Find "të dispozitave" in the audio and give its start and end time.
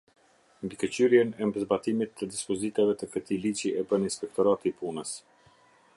2.21-2.97